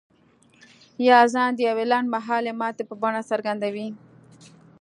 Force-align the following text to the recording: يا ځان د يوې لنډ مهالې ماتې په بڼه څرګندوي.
يا 1.07 1.19
ځان 1.33 1.49
د 1.55 1.59
يوې 1.69 1.85
لنډ 1.91 2.07
مهالې 2.15 2.53
ماتې 2.59 2.83
په 2.89 2.95
بڼه 3.01 3.21
څرګندوي. 3.31 3.87